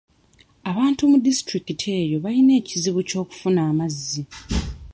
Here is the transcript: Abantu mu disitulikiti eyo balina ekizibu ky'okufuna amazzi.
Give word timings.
Abantu 0.69 1.01
mu 1.11 1.17
disitulikiti 1.25 1.85
eyo 2.01 2.17
balina 2.23 2.53
ekizibu 2.61 2.99
ky'okufuna 3.09 3.59
amazzi. 3.71 4.21